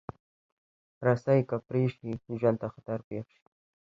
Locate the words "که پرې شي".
1.49-2.09